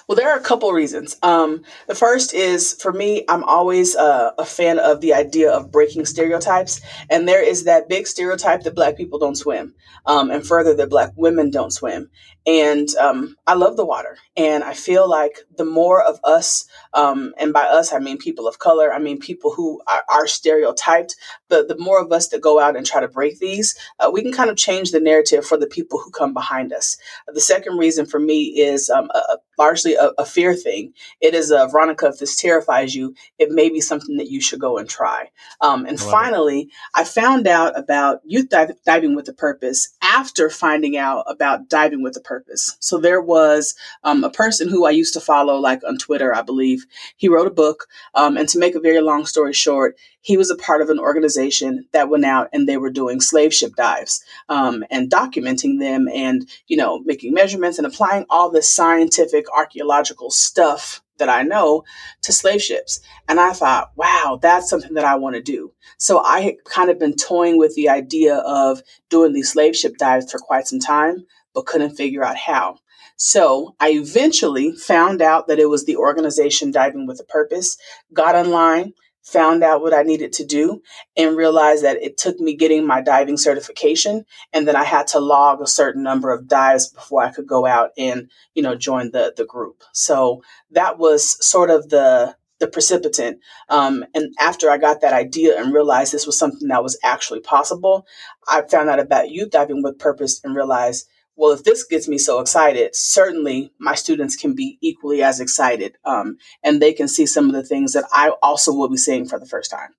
[0.07, 1.17] Well, there are a couple reasons.
[1.23, 5.71] Um, the first is for me, I'm always uh, a fan of the idea of
[5.71, 6.81] breaking stereotypes.
[7.09, 9.75] And there is that big stereotype that Black people don't swim,
[10.07, 12.11] um, and further, that Black women don't swim.
[12.47, 14.17] And um, I love the water.
[14.37, 18.49] And I feel like the more of us, um, and by us, I mean people
[18.49, 21.17] of color, I mean people who are, are stereotyped,
[21.49, 24.23] the, the more of us that go out and try to break these, uh, we
[24.23, 26.97] can kind of change the narrative for the people who come behind us.
[27.27, 30.95] The second reason for me is um, a, largely a, a, fear thing.
[31.21, 34.59] It is a Veronica, if this terrifies you, it may be something that you should
[34.59, 35.31] go and try.
[35.61, 36.71] Um, and finally.
[36.95, 42.03] I found out about youth dive, diving with a purpose after finding out about diving
[42.03, 42.77] with a purpose.
[42.81, 46.43] So there was um, a person who I used to follow, like on Twitter, I
[46.43, 46.87] believe.
[47.17, 47.87] He wrote a book.
[48.15, 50.99] Um, and to make a very long story short, he was a part of an
[50.99, 56.09] organization that went out and they were doing slave ship dives um, and documenting them
[56.13, 61.85] and, you know, making measurements and applying all this scientific archaeological stuff that I know
[62.23, 63.01] to slave ships.
[63.29, 65.73] And I thought, wow, that's something that I want to do.
[65.99, 69.97] So I had kind of been toying with the idea of doing these slave ship
[69.99, 72.79] dives for quite some time, but couldn't figure out how.
[73.17, 77.77] So I eventually found out that it was the organization Diving with a Purpose,
[78.15, 80.83] got online, found out what I needed to do
[81.17, 85.21] and realized that it took me getting my diving certification and then I had to
[85.21, 89.11] log a certain number of dives before I could go out and, you know, join
[89.11, 89.83] the the group.
[89.93, 93.41] So that was sort of the the precipitant.
[93.69, 97.41] Um, and after I got that idea and realized this was something that was actually
[97.41, 98.07] possible,
[98.49, 101.09] I found out about youth diving with purpose and realized
[101.41, 105.97] well, if this gets me so excited, certainly my students can be equally as excited
[106.05, 109.27] um, and they can see some of the things that I also will be seeing
[109.27, 109.95] for the first time.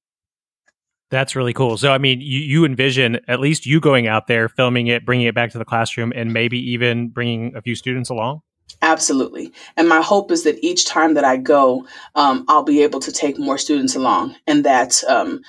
[1.09, 1.77] That's really cool.
[1.77, 5.25] So, I mean, you, you envision at least you going out there, filming it, bringing
[5.25, 8.41] it back to the classroom, and maybe even bringing a few students along?
[8.83, 9.51] Absolutely.
[9.77, 13.11] And my hope is that each time that I go, um, I'll be able to
[13.11, 15.41] take more students along and that um,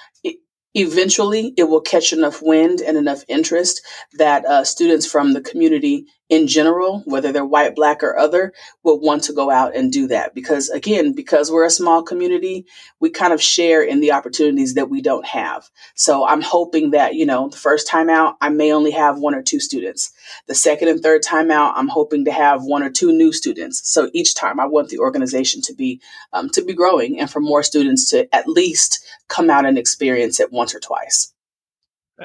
[0.74, 3.82] eventually it will catch enough wind and enough interest
[4.14, 9.02] that uh, students from the community in general, whether they're white, black, or other, would
[9.02, 10.34] want to go out and do that.
[10.34, 12.64] Because again, because we're a small community,
[13.00, 15.68] we kind of share in the opportunities that we don't have.
[15.94, 19.34] So I'm hoping that, you know, the first time out, I may only have one
[19.34, 20.10] or two students.
[20.46, 23.86] The second and third time out, I'm hoping to have one or two new students.
[23.86, 26.00] So each time I want the organization to be,
[26.32, 30.40] um, to be growing and for more students to at least come out and experience
[30.40, 31.34] it once or twice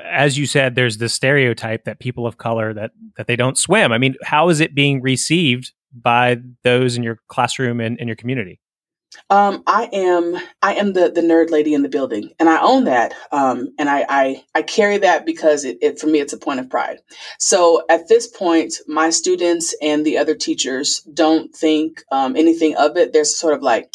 [0.06, 3.92] as you said, there's this stereotype that people of color that that they don't swim.
[3.92, 8.16] I mean, how is it being received by those in your classroom and in your
[8.16, 8.60] community?
[9.30, 12.84] Um, I am I am the the nerd lady in the building, and I own
[12.86, 13.14] that.
[13.32, 16.60] Um, and I, I I carry that because it, it for me it's a point
[16.60, 17.00] of pride.
[17.40, 22.98] So at this point, my students and the other teachers don't think um, anything of
[22.98, 23.14] it.
[23.14, 23.92] There's sort of like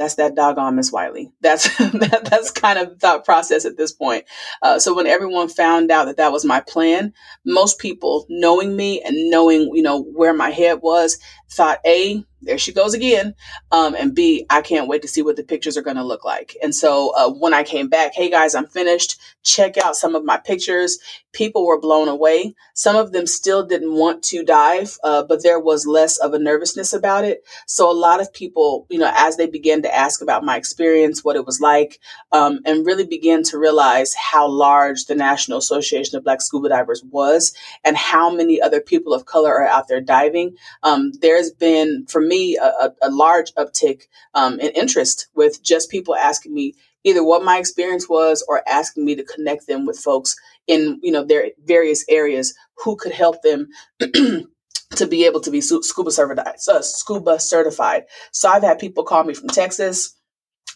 [0.00, 1.30] that's that doggone Miss Wylie.
[1.42, 4.24] That's that, that's kind of thought process at this point.
[4.62, 7.12] Uh, so when everyone found out that that was my plan,
[7.44, 11.18] most people knowing me and knowing you know where my head was
[11.50, 13.34] thought a there she goes again.
[13.70, 16.24] Um, and B, I can't wait to see what the pictures are going to look
[16.24, 16.56] like.
[16.62, 19.20] And so uh, when I came back, hey guys, I'm finished.
[19.42, 20.98] Check out some of my pictures.
[21.32, 22.54] People were blown away.
[22.74, 26.38] Some of them still didn't want to dive, uh, but there was less of a
[26.38, 27.44] nervousness about it.
[27.66, 31.24] So a lot of people, you know, as they began to ask about my experience,
[31.24, 32.00] what it was like,
[32.32, 37.04] um, and really began to realize how large the National Association of Black Scuba Divers
[37.10, 42.06] was and how many other people of color are out there diving, um, there's been,
[42.06, 47.24] for me a, a large uptick um, in interest with just people asking me either
[47.24, 51.24] what my experience was or asking me to connect them with folks in you know
[51.24, 53.68] their various areas who could help them
[54.00, 56.60] to be able to be scuba certified.
[56.60, 58.04] So scuba certified.
[58.32, 60.16] So I've had people call me from Texas.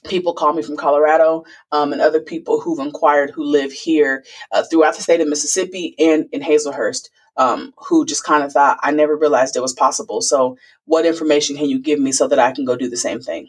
[0.06, 4.62] People call me from Colorado, um, and other people who've inquired who live here uh,
[4.62, 8.90] throughout the state of Mississippi and in Hazlehurst um, who just kind of thought, I
[8.90, 10.20] never realized it was possible.
[10.20, 13.20] So, what information can you give me so that I can go do the same
[13.20, 13.48] thing?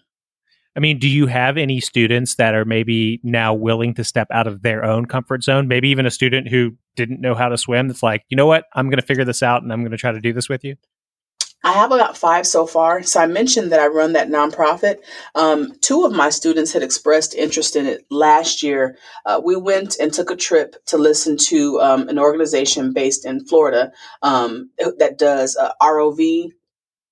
[0.76, 4.46] I mean, do you have any students that are maybe now willing to step out
[4.46, 5.70] of their own comfort zone?
[5.70, 8.66] Maybe even a student who didn't know how to swim that's like, you know what,
[8.74, 10.66] I'm going to figure this out and I'm going to try to do this with
[10.66, 10.76] you?
[11.66, 13.02] I have about five so far.
[13.02, 14.98] So I mentioned that I run that nonprofit.
[15.34, 19.00] Um, two of my students had expressed interest in it last year.
[19.26, 23.44] Uh, we went and took a trip to listen to um, an organization based in
[23.44, 26.52] Florida um, that does uh, ROV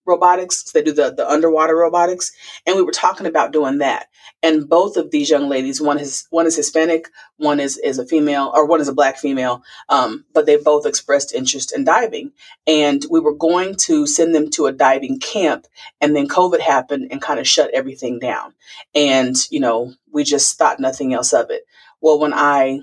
[0.06, 0.72] robotics.
[0.72, 2.32] They do the, the underwater robotics.
[2.66, 4.08] And we were talking about doing that.
[4.42, 8.06] And both of these young ladies, one is one is Hispanic, one is, is a
[8.06, 12.32] female, or one is a black female, um, but they both expressed interest in diving.
[12.68, 15.68] And we were going to send them to a diving camp.
[16.02, 18.54] And then COVID happened and kind of shut everything down.
[18.94, 21.64] And, you know, we just thought nothing else of it.
[22.02, 22.82] Well, when I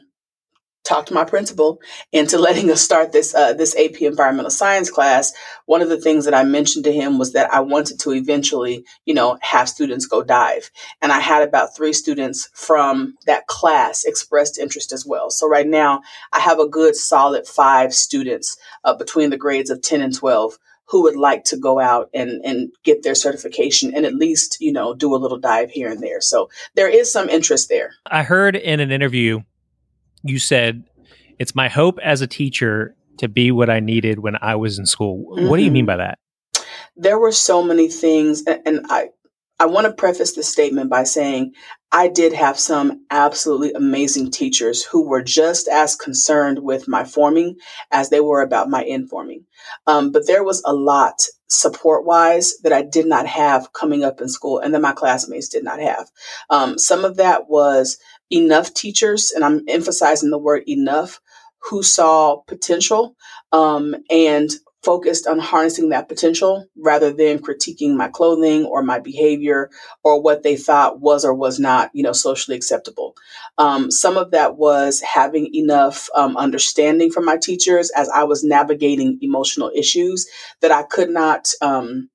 [0.85, 1.81] talked to my principal
[2.12, 5.33] into letting us start this uh, this AP environmental science class,
[5.66, 8.85] one of the things that I mentioned to him was that I wanted to eventually,
[9.05, 10.71] you know, have students go dive.
[11.01, 15.31] And I had about three students from that class expressed interest as well.
[15.31, 19.83] So right now, I have a good solid five students uh, between the grades of
[19.83, 20.59] 10 and 12
[20.90, 24.73] who would like to go out and, and get their certification and at least, you
[24.73, 26.21] know, do a little dive here and there.
[26.21, 27.93] So there is some interest there.
[28.07, 29.43] I heard in an interview
[30.22, 30.85] you said
[31.38, 34.87] it's my hope as a teacher to be what I needed when I was in
[34.87, 35.37] school.
[35.37, 35.48] Mm-hmm.
[35.48, 35.98] What do you mean mm-hmm.
[35.98, 36.18] by that?
[36.96, 39.09] There were so many things, and I
[39.61, 41.52] I want to preface this statement by saying
[41.92, 47.56] I did have some absolutely amazing teachers who were just as concerned with my forming
[47.90, 49.44] as they were about my informing.
[49.87, 54.22] Um, but there was a lot support wise that I did not have coming up
[54.22, 56.09] in school and that my classmates did not have.
[56.48, 57.98] Um, some of that was
[58.31, 61.21] enough teachers, and I'm emphasizing the word enough,
[61.62, 63.14] who saw potential
[63.53, 64.51] um, and
[64.83, 69.71] focused on harnessing that potential rather than critiquing my clothing or my behavior
[70.03, 73.14] or what they thought was or was not, you know, socially acceptable.
[73.59, 78.43] Um, some of that was having enough um, understanding from my teachers as I was
[78.43, 80.27] navigating emotional issues
[80.62, 81.49] that I could not.
[81.61, 82.09] Um,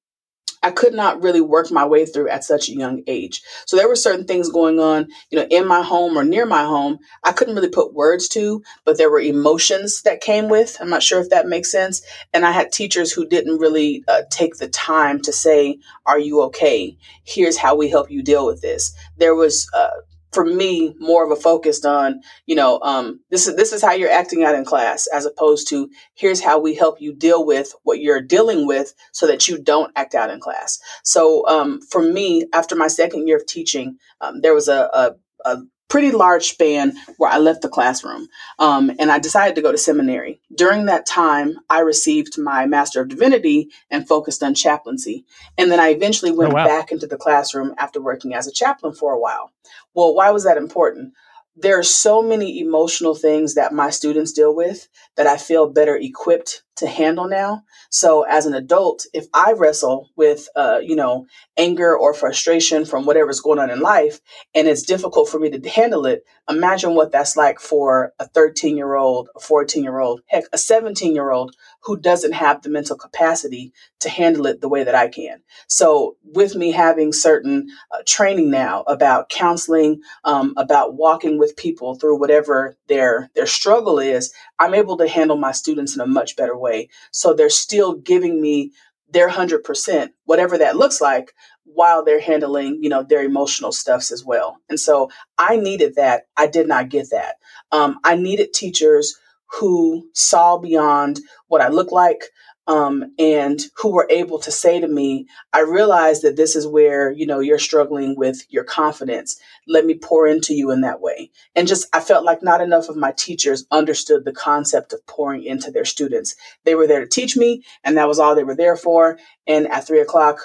[0.63, 3.41] I could not really work my way through at such a young age.
[3.65, 6.63] So there were certain things going on, you know, in my home or near my
[6.63, 10.77] home, I couldn't really put words to, but there were emotions that came with.
[10.79, 12.01] I'm not sure if that makes sense.
[12.33, 16.41] And I had teachers who didn't really uh, take the time to say, "Are you
[16.43, 16.97] okay?
[17.23, 19.89] Here's how we help you deal with this." There was uh,
[20.35, 23.93] for me more of a focus on you know um, this is this is how
[23.93, 27.73] you're acting out in class as opposed to here's how we help you deal with
[27.83, 32.01] what you're dealing with so that you don't act out in class so um, for
[32.01, 36.49] me after my second year of teaching um, there was a, a, a pretty large
[36.49, 38.27] span where I left the classroom
[38.59, 40.41] um, and I decided to go to seminary.
[40.55, 45.25] During that time, I received my Master of Divinity and focused on chaplaincy.
[45.57, 46.67] And then I eventually went oh, wow.
[46.67, 49.51] back into the classroom after working as a chaplain for a while.
[49.95, 51.13] Well, why was that important?
[51.57, 55.95] there are so many emotional things that my students deal with that I feel better
[55.95, 57.63] equipped to handle now.
[57.89, 61.25] So as an adult, if I wrestle with, uh, you know,
[61.57, 64.19] anger or frustration from whatever's going on in life,
[64.53, 68.75] and it's difficult for me to handle it, imagine what that's like for a 13
[68.75, 72.69] year old, a 14 year old, heck, a 17 year old who doesn't have the
[72.69, 75.41] mental capacity to handle it the way that I can.
[75.67, 81.95] So with me having certain uh, training now about counseling, um, about walking with people
[81.95, 86.35] through whatever their their struggle is, I'm able to handle my students in a much
[86.35, 86.89] better way.
[87.11, 88.71] So they're still giving me
[89.09, 91.33] their 100%, whatever that looks like,
[91.63, 94.57] while they're handling, you know, their emotional stuffs as well.
[94.69, 96.23] And so I needed that.
[96.37, 97.35] I did not get that.
[97.71, 99.17] Um, I needed teachers
[99.59, 102.23] who saw beyond what I look like,
[102.67, 107.11] um, and who were able to say to me, I realize that this is where,
[107.11, 109.39] you know, you're struggling with your confidence.
[109.67, 111.31] Let me pour into you in that way.
[111.55, 115.43] And just, I felt like not enough of my teachers understood the concept of pouring
[115.43, 116.35] into their students.
[116.63, 119.19] They were there to teach me, and that was all they were there for.
[119.45, 120.39] And at three o'clock,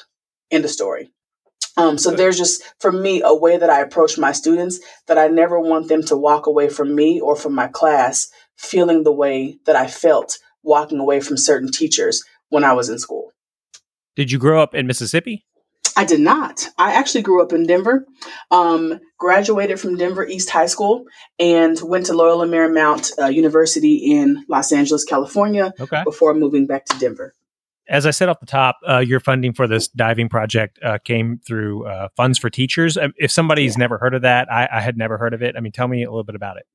[0.51, 1.11] end of story.
[1.77, 5.29] Um, so there's just, for me, a way that I approach my students that I
[5.29, 9.59] never want them to walk away from me or from my class feeling the way
[9.65, 13.33] that I felt walking away from certain teachers when I was in school.
[14.17, 15.45] Did you grow up in Mississippi?
[15.97, 16.69] I did not.
[16.79, 18.07] I actually grew up in Denver,
[18.51, 21.05] um, graduated from Denver East High School,
[21.39, 26.03] and went to Loyola Marymount uh, University in Los Angeles, California, okay.
[26.05, 27.35] before moving back to Denver.
[27.89, 31.41] As I said off the top, uh, your funding for this diving project uh, came
[31.45, 32.97] through uh, Funds for Teachers.
[33.17, 33.81] If somebody's yeah.
[33.81, 35.57] never heard of that, I, I had never heard of it.
[35.57, 36.67] I mean, tell me a little bit about it.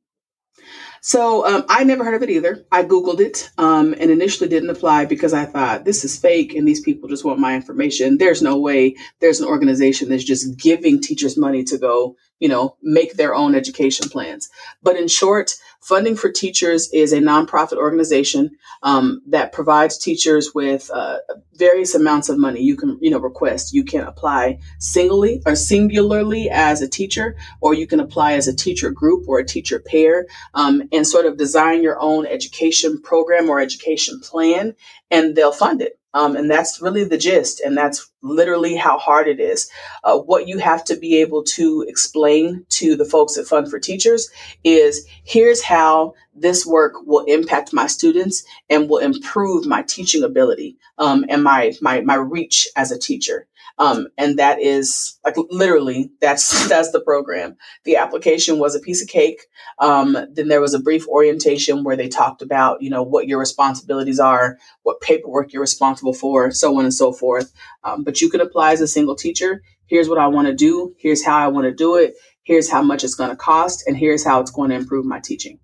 [1.02, 2.66] So um, I never heard of it either.
[2.72, 6.68] I Googled it um, and initially didn't apply because I thought this is fake and
[6.68, 8.18] these people just want my information.
[8.18, 12.76] There's no way there's an organization that's just giving teachers money to go, you know,
[12.82, 14.50] make their own education plans.
[14.84, 20.90] But in short, Funding for Teachers is a nonprofit organization um, that provides teachers with
[20.92, 21.20] uh,
[21.54, 22.62] various amounts of money.
[22.62, 23.72] You can, you know, request.
[23.72, 28.56] You can apply singly or singularly as a teacher, or you can apply as a
[28.56, 30.26] teacher group or a teacher pair,
[30.56, 34.76] um, and sort of design your own education program or education plan,
[35.12, 36.00] and they'll fund it.
[36.16, 37.60] Um, and that's really the gist.
[37.60, 39.70] And that's literally how hard it is.
[40.04, 43.80] Uh, what you have to be able to explain to the folks at Fund for
[43.80, 44.30] Teachers
[44.64, 50.78] is here's how this work will impact my students and will improve my teaching ability
[50.98, 53.48] um, and my, my, my reach as a teacher.
[53.78, 57.58] Um, and that is like literally that's that's the program.
[57.84, 59.42] The application was a piece of cake.
[59.80, 63.40] Um, then there was a brief orientation where they talked about you know what your
[63.40, 67.52] responsibilities are, what paperwork you're responsible for, so on and so forth.
[67.84, 69.62] Um, but you can apply as a single teacher.
[69.88, 70.96] Here's what I want to do.
[70.98, 72.14] Here's how I want to do it.
[72.44, 75.20] Here's how much it's going to cost, and here's how it's going to improve my
[75.20, 75.60] teaching.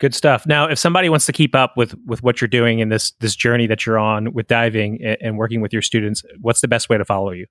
[0.00, 0.44] Good stuff.
[0.44, 3.36] Now, if somebody wants to keep up with with what you're doing in this this
[3.36, 6.88] journey that you're on with diving and, and working with your students, what's the best
[6.88, 7.46] way to follow you?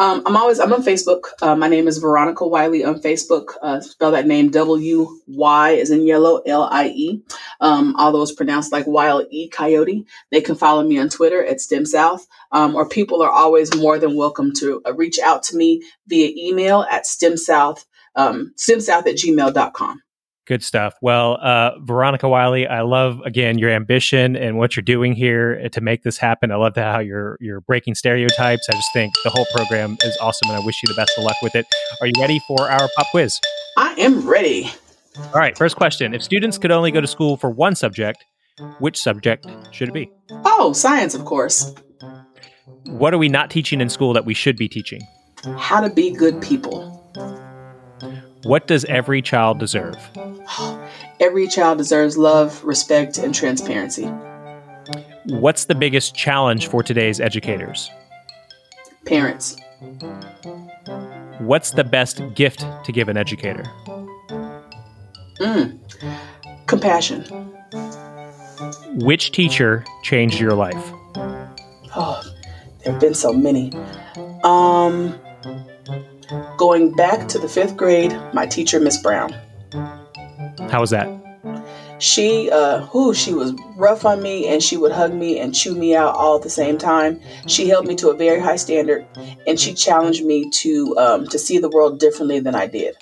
[0.00, 1.26] Um, I'm always I'm on Facebook.
[1.42, 3.54] Uh, my name is Veronica Wylie on Facebook.
[3.62, 7.22] Uh, spell that name W Y is in yellow L I E.
[7.60, 10.06] Um, although it's pronounced like Wile E Coyote.
[10.32, 12.26] They can follow me on Twitter at STEM South.
[12.52, 16.32] Um, or people are always more than welcome to uh, reach out to me via
[16.36, 17.84] email at stemsouth
[18.16, 20.02] um, stemsouth at gmail.com.
[20.46, 20.94] Good stuff.
[21.00, 25.80] Well, uh, Veronica Wylie, I love again your ambition and what you're doing here to
[25.80, 26.50] make this happen.
[26.50, 28.66] I love how you're you're breaking stereotypes.
[28.68, 31.24] I just think the whole program is awesome, and I wish you the best of
[31.24, 31.66] luck with it.
[32.00, 33.38] Are you ready for our pop quiz?
[33.76, 34.72] I am ready.
[35.18, 35.56] All right.
[35.56, 38.24] First question: If students could only go to school for one subject,
[38.78, 40.10] which subject should it be?
[40.30, 41.74] Oh, science, of course.
[42.86, 45.00] What are we not teaching in school that we should be teaching?
[45.58, 46.99] How to be good people.
[48.42, 49.96] What does every child deserve?
[51.20, 54.06] Every child deserves love, respect, and transparency.
[55.26, 57.90] What's the biggest challenge for today's educators?
[59.04, 59.56] Parents.
[61.38, 63.64] What's the best gift to give an educator?
[65.38, 65.78] Mm.
[66.66, 67.24] Compassion.
[68.94, 70.92] Which teacher changed your life?
[71.94, 72.22] Oh,
[72.82, 73.72] there have been so many.
[74.44, 75.18] Um,
[76.56, 79.34] Going back to the fifth grade, my teacher, Miss Brown.
[80.70, 81.08] How was that?
[81.98, 85.74] She, uh, who she was rough on me, and she would hug me and chew
[85.74, 87.20] me out all at the same time.
[87.46, 89.06] She held me to a very high standard,
[89.46, 92.96] and she challenged me to um, to see the world differently than I did.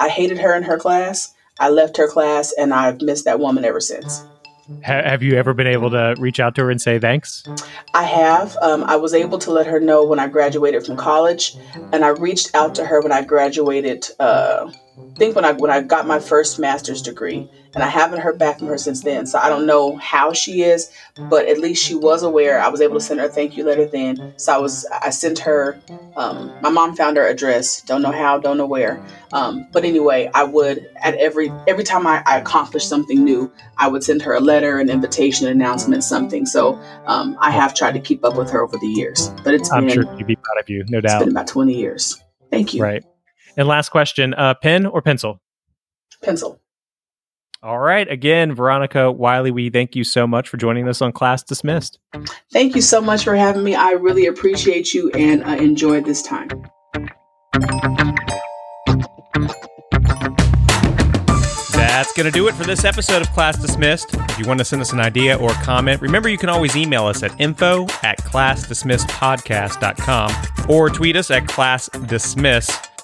[0.00, 1.32] I hated her in her class.
[1.60, 4.24] I left her class and I've missed that woman ever since.
[4.80, 7.44] Have you ever been able to reach out to her and say thanks?
[7.94, 8.56] I have.
[8.62, 11.56] Um, I was able to let her know when I graduated from college,
[11.92, 14.06] and I reached out to her when I graduated.
[14.18, 14.70] Uh,
[15.16, 18.38] I think when I when I got my first master's degree, and I haven't heard
[18.38, 19.26] back from her since then.
[19.26, 20.90] So I don't know how she is,
[21.28, 22.60] but at least she was aware.
[22.60, 24.22] I was able to send her a thank you letter then.
[24.36, 25.78] So I was I sent her.
[26.14, 27.80] Um, my mom found her address.
[27.82, 28.38] Don't know how.
[28.38, 29.02] Don't know where.
[29.32, 33.88] Um, but anyway, I would at every every time I, I accomplished something new, I
[33.88, 36.44] would send her a letter, an invitation, an announcement, something.
[36.44, 39.30] So um, I have tried to keep up with her over the years.
[39.42, 41.20] But it's I'm been, sure she'd be proud of you, no it's doubt.
[41.20, 42.22] been about twenty years.
[42.50, 42.82] Thank you.
[42.82, 43.04] Right.
[43.56, 45.40] And last question: uh, pen or pencil?
[46.22, 46.58] Pencil.
[47.62, 48.10] All right.
[48.10, 52.00] Again, Veronica Wylie, we thank you so much for joining us on Class Dismissed.
[52.52, 53.76] Thank you so much for having me.
[53.76, 56.48] I really appreciate you and uh, enjoyed this time.
[61.72, 64.12] That's going to do it for this episode of Class Dismissed.
[64.12, 67.06] If you want to send us an idea or comment, remember you can always email
[67.06, 72.88] us at info at classdismissedpodcast.com or tweet us at classdismiss.